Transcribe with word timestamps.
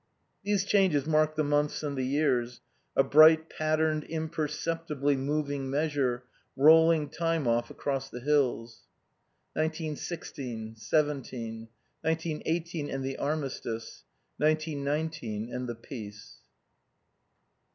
These 0.43 0.65
changes 0.65 1.05
marked 1.05 1.35
the 1.35 1.43
months 1.43 1.83
and 1.83 1.95
the 1.95 2.01
years, 2.03 2.59
a 2.95 3.03
bright 3.03 3.51
patterned, 3.51 4.03
imperceptibly 4.05 5.15
moving 5.15 5.69
measure, 5.69 6.23
rolling 6.57 7.07
time 7.07 7.47
off 7.47 7.69
across 7.69 8.09
the 8.09 8.19
hills. 8.21 8.87
Nineteen 9.55 9.95
sixteen, 9.95 10.75
seventeen. 10.75 11.67
Nineteen 12.03 12.41
eighteen 12.47 12.89
and 12.89 13.05
the 13.05 13.17
armistice. 13.17 14.03
Nineteen 14.39 14.83
nineteen 14.83 15.53
and 15.53 15.69
the 15.69 15.75
peace. 15.75 16.37